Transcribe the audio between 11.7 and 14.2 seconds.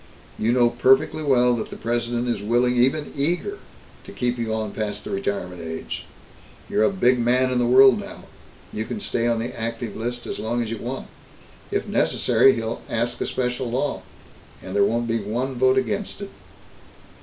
necessary, he'll ask a special law,